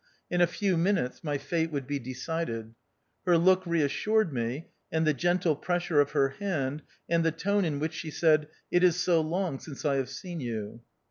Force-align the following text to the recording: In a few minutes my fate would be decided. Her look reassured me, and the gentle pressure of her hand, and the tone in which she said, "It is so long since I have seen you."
In 0.31 0.41
a 0.41 0.47
few 0.47 0.77
minutes 0.77 1.23
my 1.23 1.37
fate 1.37 1.71
would 1.71 1.85
be 1.85 1.99
decided. 1.99 2.73
Her 3.27 3.37
look 3.37 3.67
reassured 3.67 4.33
me, 4.33 4.69
and 4.91 5.05
the 5.05 5.13
gentle 5.13 5.55
pressure 5.55 6.01
of 6.01 6.13
her 6.13 6.29
hand, 6.39 6.81
and 7.07 7.23
the 7.23 7.31
tone 7.31 7.65
in 7.65 7.77
which 7.79 7.93
she 7.93 8.09
said, 8.09 8.47
"It 8.71 8.83
is 8.83 8.95
so 8.99 9.21
long 9.21 9.59
since 9.59 9.85
I 9.85 9.97
have 9.97 10.09
seen 10.09 10.39
you." 10.39 10.81